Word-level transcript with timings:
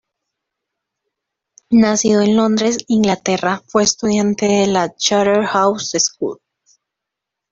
Nacido 1.69 2.21
en 2.21 2.35
Londres, 2.35 2.79
Inglaterra, 2.87 3.61
fue 3.67 3.83
estudiante 3.83 4.47
de 4.47 4.65
la 4.65 4.95
Charterhouse 4.95 5.91
School. 5.99 6.39